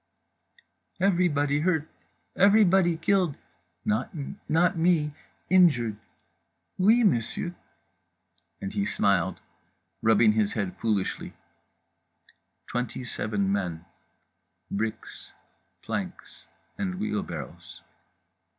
everybody 1.09 1.59
hurt, 1.59 1.87
everybody 2.35 2.97
killed, 2.97 3.35
not 3.85 4.75
me, 4.75 5.13
injured… 5.47 5.95
oui 6.79 7.03
monsieur"—and 7.03 8.73
he 8.73 8.83
smiled, 8.83 9.39
rubbing 10.01 10.31
his 10.31 10.53
head 10.53 10.75
foolishly. 10.79 11.33
Twenty 12.65 13.03
seven 13.03 13.51
men, 13.51 13.85
bricks, 14.71 15.33
planks 15.83 16.47
and 16.79 16.95
wheelbarrows. 16.95 17.83